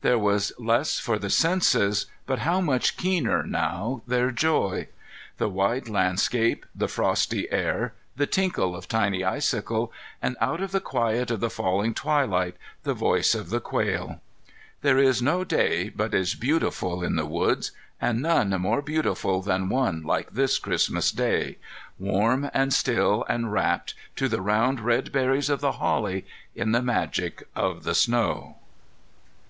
[0.00, 4.88] There was less for the senses, but how much keener now their joy!
[5.36, 9.90] The wide landscape, the frosty air, the tinkle of tiny icicles,
[10.22, 14.22] and, out of the quiet of the falling twilight, the voice of the quail!
[14.80, 17.70] There is no day but is beautiful in the woods;
[18.00, 24.30] and none more beautiful than one like this Christmas Day,—warm and still and wrapped, to
[24.30, 26.24] the round red berries of the holly,
[26.54, 28.56] in the magic of the snow.